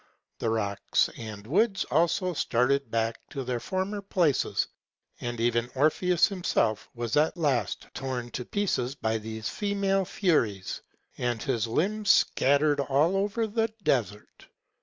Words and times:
The 0.39 0.49
rocks 0.49 1.11
and 1.15 1.45
woods 1.45 1.83
also 1.91 2.33
started 2.33 2.89
back 2.89 3.19
to 3.29 3.43
their 3.43 3.59
former 3.59 4.01
places; 4.01 4.67
and 5.19 5.39
even 5.39 5.69
Orpheus 5.75 6.25
himself 6.27 6.89
was 6.95 7.15
at 7.17 7.37
last 7.37 7.85
torn 7.93 8.31
to 8.31 8.43
pieces 8.43 8.95
by 8.95 9.19
these 9.19 9.47
female 9.47 10.05
furies, 10.05 10.81
and 11.19 11.39
his 11.43 11.67
limbs 11.67 12.09
scattered 12.09 12.79
all 12.79 13.15
over 13.15 13.45
the 13.45 13.67
desert. 13.83 14.47